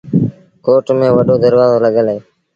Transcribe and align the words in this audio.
ڪوٽ 0.65 0.85
ميݩ 0.97 1.13
وڏو 1.15 1.35
دروآزو 1.43 1.77
لڳل 1.85 2.07
اهي۔ 2.11 2.19